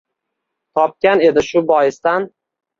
Topgan 0.79 1.23
edi 1.29 1.45
shu 1.51 1.65
boisdan 1.71 2.29